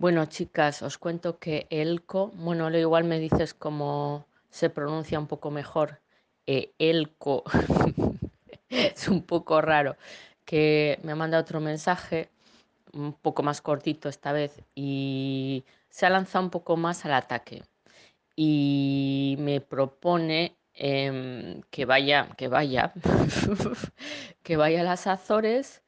Bueno, 0.00 0.24
chicas, 0.24 0.80
os 0.80 0.96
cuento 0.96 1.38
que 1.38 1.66
Elco, 1.68 2.28
bueno, 2.28 2.70
lo 2.70 2.78
igual 2.78 3.04
me 3.04 3.18
dices 3.18 3.52
cómo 3.52 4.26
se 4.48 4.70
pronuncia 4.70 5.18
un 5.18 5.26
poco 5.26 5.50
mejor. 5.50 6.00
Eh, 6.46 6.72
Elco, 6.78 7.44
es 8.70 9.08
un 9.08 9.22
poco 9.24 9.60
raro, 9.60 9.98
que 10.46 10.98
me 11.02 11.12
ha 11.12 11.16
mandado 11.16 11.42
otro 11.42 11.60
mensaje, 11.60 12.30
un 12.94 13.12
poco 13.12 13.42
más 13.42 13.60
cortito 13.60 14.08
esta 14.08 14.32
vez, 14.32 14.62
y 14.74 15.64
se 15.90 16.06
ha 16.06 16.10
lanzado 16.10 16.46
un 16.46 16.50
poco 16.50 16.78
más 16.78 17.04
al 17.04 17.12
ataque. 17.12 17.62
Y 18.36 19.36
me 19.38 19.60
propone 19.60 20.56
em, 20.72 21.60
que 21.70 21.84
vaya, 21.84 22.30
que 22.38 22.48
vaya, 22.48 22.94
que 24.42 24.56
vaya 24.56 24.80
a 24.80 24.84
las 24.84 25.06
Azores 25.06 25.82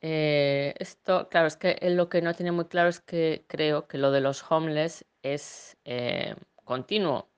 eh, 0.00 0.74
esto, 0.78 1.28
claro, 1.28 1.46
es 1.48 1.56
que 1.56 1.78
él 1.80 1.96
lo 1.96 2.08
que 2.08 2.22
no 2.22 2.34
tiene 2.34 2.52
muy 2.52 2.66
claro 2.66 2.88
es 2.88 3.00
que 3.00 3.44
creo 3.48 3.86
que 3.88 3.98
lo 3.98 4.10
de 4.10 4.20
los 4.20 4.44
homeless 4.50 5.04
es 5.22 5.76
eh, 5.84 6.36
continuo, 6.64 7.28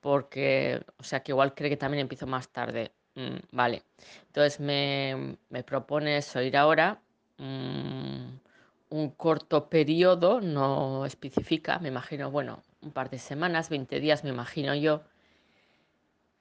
porque, 0.00 0.82
o 0.98 1.02
sea, 1.04 1.20
que 1.22 1.32
igual 1.32 1.54
cree 1.54 1.70
que 1.70 1.76
también 1.76 2.02
empiezo 2.02 2.26
más 2.26 2.48
tarde. 2.50 2.92
Mm, 3.16 3.36
vale, 3.52 3.82
entonces 4.26 4.60
me, 4.60 5.36
me 5.50 5.62
propone 5.64 6.18
eso, 6.18 6.42
ir 6.42 6.56
ahora, 6.56 7.00
mm, 7.38 8.26
un 8.90 9.10
corto 9.10 9.68
periodo, 9.68 10.40
no 10.40 11.06
especifica, 11.06 11.78
me 11.80 11.88
imagino, 11.88 12.30
bueno, 12.30 12.62
un 12.82 12.92
par 12.92 13.10
de 13.10 13.18
semanas, 13.18 13.68
20 13.70 14.00
días, 14.00 14.22
me 14.24 14.30
imagino 14.30 14.74
yo 14.74 15.02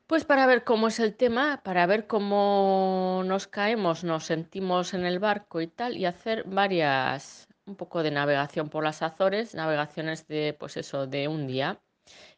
pues 0.07 0.23
para 0.23 0.45
ver 0.45 0.63
cómo 0.63 0.87
es 0.87 0.99
el 0.99 1.15
tema, 1.15 1.61
para 1.63 1.85
ver 1.87 2.07
cómo 2.07 3.23
nos 3.25 3.47
caemos, 3.47 4.03
nos 4.03 4.25
sentimos 4.25 4.93
en 4.93 5.05
el 5.05 5.19
barco 5.19 5.61
y 5.61 5.67
tal, 5.67 5.97
y 5.97 6.05
hacer 6.05 6.43
varias, 6.45 7.47
un 7.65 7.75
poco 7.75 8.03
de 8.03 8.11
navegación 8.11 8.69
por 8.69 8.83
las 8.83 9.01
Azores, 9.01 9.55
navegaciones 9.55 10.27
de, 10.27 10.55
pues 10.59 10.77
eso, 10.77 11.07
de 11.07 11.27
un 11.27 11.47
día, 11.47 11.81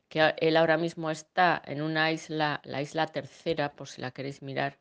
que 0.09 0.33
él 0.38 0.56
ahora 0.58 0.78
mismo 0.78 1.11
está 1.11 1.61
en 1.66 1.81
una 1.81 2.11
isla, 2.11 2.61
la 2.64 2.81
isla 2.81 3.08
tercera, 3.08 3.73
por 3.73 3.89
si 3.89 4.02
la 4.02 4.11
queréis 4.11 4.41
mirar, 4.41 4.80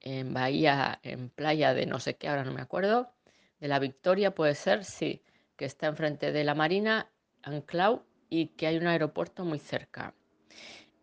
en 0.00 0.34
Bahía, 0.34 1.00
en 1.02 1.30
playa 1.30 1.74
de 1.74 1.86
no 1.86 1.98
sé 1.98 2.16
qué, 2.16 2.28
ahora 2.28 2.44
no 2.44 2.52
me 2.52 2.60
acuerdo, 2.60 3.10
de 3.58 3.68
la 3.68 3.78
Victoria 3.78 4.34
puede 4.34 4.54
ser, 4.54 4.84
sí, 4.84 5.22
que 5.56 5.64
está 5.64 5.86
enfrente 5.86 6.32
de 6.32 6.44
la 6.44 6.54
Marina, 6.54 7.10
Anclau, 7.42 8.04
y 8.28 8.48
que 8.48 8.66
hay 8.66 8.76
un 8.76 8.86
aeropuerto 8.86 9.44
muy 9.44 9.58
cerca 9.58 10.14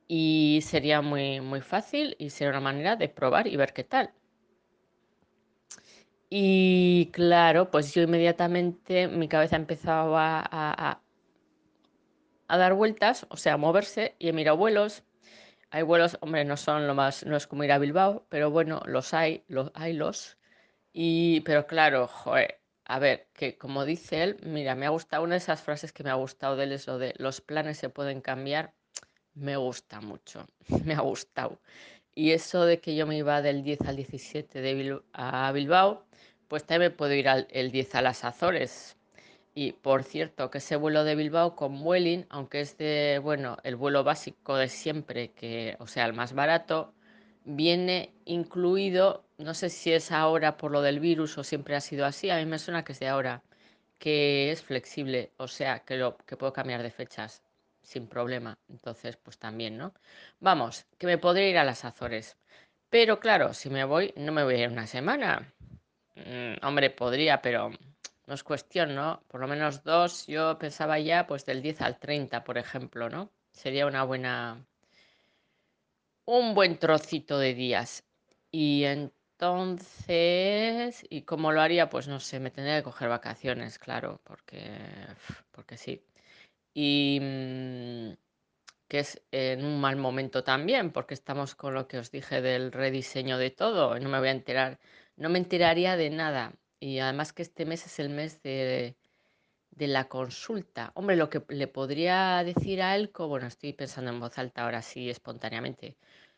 y 0.08 0.60
sería 0.64 1.02
muy, 1.02 1.42
muy 1.42 1.62
fácil 1.62 2.16
y 2.20 2.30
sería 2.30 2.52
una 2.52 2.60
manera 2.62 2.96
de 2.96 3.10
probar 3.10 3.48
y 3.48 3.56
ver 3.58 3.74
qué 3.74 3.84
tal. 3.84 4.12
Y 6.30 7.12
claro, 7.14 7.72
pues 7.72 7.94
yo 7.94 8.02
inmediatamente 8.04 9.08
mi 9.08 9.28
cabeza 9.28 9.56
empezaba 9.56 10.40
a, 10.40 11.02
a, 12.48 12.58
dar 12.58 12.74
vueltas, 12.74 13.26
o 13.30 13.38
sea, 13.38 13.54
a 13.54 13.58
moverse 13.58 14.16
y 14.20 14.30
he 14.30 14.34
mirado 14.34 14.58
vuelos. 14.58 15.04
Hay 15.72 15.84
vuelos, 15.84 16.18
hombre, 16.22 16.46
no 16.46 16.58
son 16.58 16.88
lo 16.88 16.96
más, 16.96 17.26
no 17.26 17.36
es 17.36 17.48
como 17.48 17.64
ir 17.64 17.72
a 17.72 17.80
Bilbao, 17.80 18.26
pero 18.30 18.52
bueno, 18.52 18.82
los 18.86 19.14
hay, 19.14 19.44
los 19.48 19.72
hay 19.76 19.94
los. 19.94 20.38
Y, 20.94 21.42
pero 21.42 21.68
claro, 21.68 22.08
joder, 22.08 22.60
a 22.86 23.00
ver, 23.00 23.28
que 23.34 23.58
como 23.58 23.86
dice 23.86 24.24
él, 24.24 24.38
mira, 24.44 24.76
me 24.76 24.86
ha 24.86 24.90
gustado 24.90 25.24
una 25.24 25.36
de 25.36 25.40
esas 25.40 25.62
frases 25.62 25.92
que 25.94 26.04
me 26.04 26.12
ha 26.12 26.16
gustado 26.16 26.56
de 26.56 26.66
él, 26.66 26.72
es 26.74 26.88
lo 26.88 26.98
de 26.98 27.14
los 27.18 27.42
planes 27.42 27.78
se 27.78 27.90
pueden 27.90 28.22
cambiar 28.22 28.74
me 29.36 29.58
gusta 29.58 30.02
mucho, 30.02 30.48
me 30.86 30.96
ha 30.96 31.02
gustado. 31.02 31.60
Y 32.16 32.32
eso 32.32 32.66
de 32.66 32.80
que 32.80 32.96
yo 32.96 33.06
me 33.08 33.18
iba 33.18 33.42
del 33.42 33.64
10 33.64 33.82
al 33.82 33.98
17 33.98 34.62
de 34.62 35.02
a 35.14 35.52
Bilbao, 35.52 36.06
pues 36.48 36.66
también 36.66 36.96
puedo 36.96 37.14
ir 37.14 37.28
al, 37.30 37.48
el 37.52 37.72
10 37.72 37.96
a 37.96 38.02
las 38.02 38.24
Azores. 38.24 38.98
Y 39.54 39.74
por 39.74 40.04
cierto, 40.04 40.50
que 40.52 40.60
ese 40.60 40.76
vuelo 40.78 41.04
de 41.04 41.16
Bilbao 41.16 41.56
con 41.56 41.82
Vueling, 41.82 42.26
aunque 42.30 42.62
es 42.62 42.78
de, 42.78 43.20
bueno, 43.24 43.58
el 43.64 43.76
vuelo 43.76 44.04
básico 44.04 44.58
de 44.58 44.70
siempre, 44.70 45.32
que, 45.32 45.78
o 45.80 45.88
sea, 45.88 46.06
el 46.06 46.14
más 46.14 46.34
barato, 46.34 46.94
viene 47.46 48.14
incluido, 48.26 49.26
no 49.38 49.54
sé 49.54 49.70
si 49.70 49.94
es 49.94 50.12
ahora 50.12 50.58
por 50.58 50.72
lo 50.72 50.82
del 50.82 51.00
virus 51.00 51.38
o 51.38 51.44
siempre 51.44 51.76
ha 51.76 51.82
sido 51.82 52.06
así, 52.06 52.30
a 52.30 52.38
mí 52.38 52.46
me 52.46 52.60
suena 52.60 52.84
que 52.84 52.94
es 52.94 53.00
de 53.00 53.08
ahora, 53.08 53.44
que 54.00 54.52
es 54.52 54.62
flexible, 54.64 55.32
o 55.38 55.48
sea, 55.48 55.80
que, 55.80 55.98
lo, 55.98 56.18
que 56.18 56.38
puedo 56.38 56.54
cambiar 56.54 56.84
de 56.84 56.92
fechas 56.92 57.45
sin 57.86 58.08
problema. 58.08 58.58
Entonces, 58.70 59.18
pues 59.18 59.38
también, 59.38 59.78
¿no? 59.78 59.94
Vamos, 60.40 60.86
que 60.98 61.08
me 61.08 61.18
podría 61.18 61.50
ir 61.50 61.58
a 61.58 61.64
las 61.64 61.86
Azores. 61.86 62.38
Pero 62.90 63.20
claro, 63.20 63.54
si 63.54 63.70
me 63.70 63.84
voy, 63.86 64.14
no 64.18 64.32
me 64.32 64.44
voy 64.44 64.56
a 64.56 64.64
ir 64.64 64.70
una 64.70 64.88
semana. 64.88 65.54
Mm, 66.16 66.66
hombre, 66.66 66.90
podría, 66.90 67.42
pero 67.42 67.72
no 68.28 68.34
es 68.34 68.44
cuestión, 68.44 68.96
¿no? 68.96 69.22
Por 69.28 69.42
lo 69.42 69.48
menos 69.48 69.84
dos, 69.84 70.26
yo 70.28 70.58
pensaba 70.58 71.00
ya, 71.00 71.28
pues 71.28 71.46
del 71.46 71.62
10 71.62 71.82
al 71.82 72.00
30, 72.00 72.44
por 72.44 72.58
ejemplo, 72.58 73.10
¿no? 73.10 73.32
Sería 73.52 73.86
una 73.88 74.04
buena... 74.04 74.66
Un 76.26 76.56
buen 76.56 76.78
trocito 76.80 77.38
de 77.38 77.54
días. 77.54 78.04
Y 78.52 78.84
entonces, 78.86 80.16
¿y 81.10 81.22
cómo 81.24 81.52
lo 81.52 81.62
haría? 81.62 81.90
Pues 81.90 82.08
no 82.08 82.20
sé, 82.20 82.40
me 82.40 82.52
tendría 82.52 82.78
que 82.78 82.84
coger 82.84 83.10
vacaciones, 83.10 83.78
claro, 83.78 84.20
porque, 84.24 84.80
porque 85.52 85.78
sí 85.78 86.02
y 86.76 87.20
mm, 87.22 88.14
que 88.88 89.00
es 89.00 89.24
en 89.32 89.66
un 89.66 89.82
mal 89.82 89.98
momento 89.98 90.44
también, 90.44 90.92
porque 90.92 91.16
estamos 91.16 91.56
con 91.56 91.74
lo 91.74 91.88
que 91.88 92.00
os 92.00 92.12
dije 92.12 92.42
del 92.42 92.72
rediseño 92.72 93.38
de 93.40 93.52
todo, 93.52 94.00
no 94.00 94.10
me 94.10 94.20
voy 94.20 94.30
a 94.30 94.32
enterar, 94.32 94.80
no 95.18 95.30
me 95.30 95.40
enteraría 95.40 95.98
de 95.98 96.10
nada. 96.12 96.54
Y 96.80 97.00
además 97.00 97.34
que 97.34 97.44
este 97.44 97.66
mes 97.66 97.86
es 97.88 98.00
el 98.00 98.10
mes 98.10 98.42
de, 98.44 98.98
de 99.72 99.88
la 99.88 100.08
consulta. 100.10 100.92
Hombre, 100.96 101.16
lo 101.16 101.30
que 101.30 101.44
le 101.50 101.68
podría 101.68 102.44
decir 102.44 102.82
a 102.82 102.96
Elco, 102.96 103.28
bueno, 103.28 103.48
estoy 103.48 103.74
pensando 103.74 104.12
en 104.12 104.20
voz 104.20 104.38
alta 104.38 104.64
ahora 104.64 104.82
sí, 104.82 105.10
espontáneamente, 105.10 105.98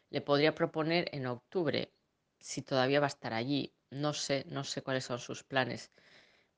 le 0.10 0.22
podría 0.22 0.56
proponer 0.56 1.10
en 1.14 1.28
octubre, 1.28 1.92
si 2.40 2.62
todavía 2.62 3.00
va 3.00 3.08
a 3.08 3.16
estar 3.16 3.34
allí. 3.34 3.74
No 3.90 4.14
sé, 4.14 4.46
no 4.48 4.64
sé 4.64 4.82
cuáles 4.84 5.06
son 5.06 5.20
sus 5.20 5.44
planes. 5.44 5.92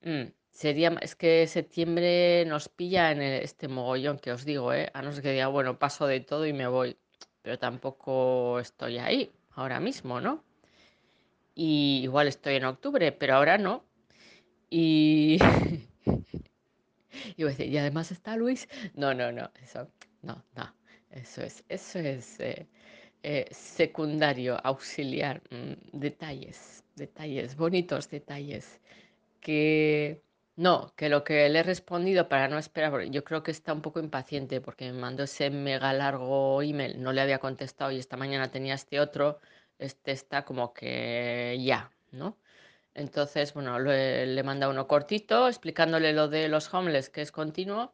Mm, 0.02 0.32
sería, 0.52 0.90
es 1.02 1.16
que 1.16 1.48
septiembre 1.48 2.46
nos 2.46 2.70
pilla 2.70 3.12
en 3.12 3.22
este 3.22 3.68
mogollón 3.68 4.20
que 4.20 4.32
os 4.32 4.46
digo, 4.46 4.74
¿eh? 4.74 4.90
A 4.94 5.02
no 5.02 5.12
ser 5.12 5.24
que 5.24 5.32
diga, 5.32 5.48
bueno, 5.48 5.80
paso 5.80 6.08
de 6.08 6.20
todo 6.22 6.46
y 6.46 6.54
me 6.54 6.68
voy. 6.68 6.98
Pero 7.42 7.58
tampoco 7.60 8.60
estoy 8.60 8.98
ahí 8.98 9.32
ahora 9.52 9.80
mismo, 9.80 10.22
¿no? 10.22 10.44
Y 11.56 12.02
igual 12.04 12.28
estoy 12.28 12.56
en 12.56 12.66
octubre, 12.66 13.12
pero 13.12 13.36
ahora 13.36 13.58
no. 13.58 13.84
Y. 14.70 15.40
y, 17.38 17.64
y 17.64 17.78
además 17.78 18.12
está 18.12 18.36
Luis. 18.36 18.68
No, 18.96 19.14
no, 19.14 19.31
no, 19.31 19.52
eso. 19.62 19.92
No, 20.22 20.44
no. 20.56 20.76
Eso 21.12 21.42
es, 21.42 21.64
eso 21.70 22.00
es 22.00 22.40
eh, 22.40 22.68
eh, 23.24 23.48
secundario, 23.52 24.58
auxiliar. 24.64 25.42
Mm, 25.50 26.00
detalles, 26.00 26.84
detalles, 26.96 27.56
bonitos 27.56 28.10
detalles 28.10 28.80
que 29.39 30.23
no, 30.59 30.94
que 30.97 31.07
lo 31.07 31.23
que 31.23 31.47
le 31.50 31.59
he 31.59 31.63
respondido 31.63 32.27
para 32.27 32.50
no 32.50 32.57
esperar, 32.59 33.05
yo 33.05 33.23
creo 33.23 33.44
que 33.44 33.51
está 33.51 33.72
un 33.73 33.81
poco 33.81 34.01
impaciente 34.01 34.59
porque 34.59 34.91
me 34.91 35.00
mandó 35.00 35.23
ese 35.23 35.50
mega 35.50 35.94
largo 35.94 36.61
email, 36.61 37.01
no 37.01 37.13
le 37.13 37.22
había 37.22 37.39
contestado 37.39 37.91
y 37.91 37.97
esta 37.97 38.17
mañana 38.17 38.51
tenía 38.51 38.73
este 38.73 39.00
otro, 39.00 39.39
este 39.77 40.11
está 40.11 40.44
como 40.44 40.73
que 40.73 41.57
ya, 41.63 41.91
¿no? 42.11 42.38
Entonces, 42.94 43.53
bueno, 43.53 43.79
le, 43.79 44.44
manda 44.44 44.67
uno 44.69 44.88
cortito 44.88 45.47
explicándole 45.47 46.11
lo 46.13 46.27
de 46.27 46.50
los 46.50 46.73
homeless, 46.73 47.09
que 47.09 47.21
es 47.21 47.31
continuo, 47.31 47.94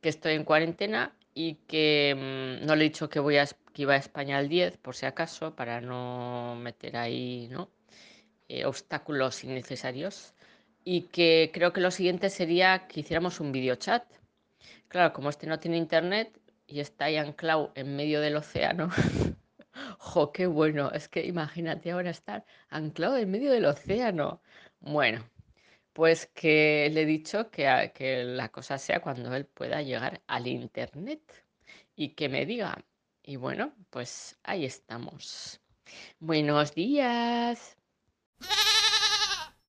que 0.00 0.08
estoy 0.10 0.34
en 0.34 0.44
cuarentena 0.44 1.16
y 1.34 1.54
que 1.66 2.14
mm, 2.62 2.66
no 2.66 2.76
le 2.76 2.84
he 2.84 2.88
dicho 2.90 3.08
que, 3.08 3.18
voy 3.20 3.38
a, 3.38 3.46
que 3.46 3.82
iba 3.82 3.94
a 3.94 3.96
España 3.96 4.38
al 4.38 4.48
10, 4.48 4.78
por 4.78 4.94
si 4.94 5.06
acaso, 5.06 5.56
para 5.56 5.80
no 5.80 6.54
meter 6.56 6.96
ahí, 6.96 7.48
¿no? 7.50 7.70
Eh, 8.48 8.64
obstáculos 8.64 9.42
innecesarios 9.42 10.35
y 10.88 11.02
que 11.08 11.50
creo 11.52 11.72
que 11.72 11.80
lo 11.80 11.90
siguiente 11.90 12.30
sería 12.30 12.86
que 12.86 13.00
hiciéramos 13.00 13.40
un 13.40 13.50
videochat. 13.50 14.04
Claro, 14.86 15.12
como 15.12 15.30
este 15.30 15.48
no 15.48 15.58
tiene 15.58 15.78
internet 15.78 16.40
y 16.68 16.78
está 16.78 17.06
ahí 17.06 17.16
anclado 17.16 17.72
en 17.74 17.96
medio 17.96 18.20
del 18.20 18.36
océano. 18.36 18.90
¡Jo, 19.98 20.30
qué 20.30 20.46
bueno! 20.46 20.92
Es 20.92 21.08
que 21.08 21.26
imagínate 21.26 21.90
ahora 21.90 22.10
estar 22.10 22.46
anclado 22.68 23.16
en 23.16 23.32
medio 23.32 23.50
del 23.50 23.64
océano. 23.64 24.40
Bueno, 24.78 25.28
pues 25.92 26.26
que 26.26 26.88
le 26.92 27.02
he 27.02 27.06
dicho 27.06 27.50
que, 27.50 27.90
que 27.92 28.22
la 28.22 28.50
cosa 28.50 28.78
sea 28.78 29.00
cuando 29.00 29.34
él 29.34 29.44
pueda 29.44 29.82
llegar 29.82 30.22
al 30.28 30.46
internet 30.46 31.20
y 31.96 32.10
que 32.10 32.28
me 32.28 32.46
diga. 32.46 32.78
Y 33.24 33.34
bueno, 33.34 33.74
pues 33.90 34.38
ahí 34.44 34.64
estamos. 34.64 35.60
Buenos 36.20 36.74
días. 36.76 37.76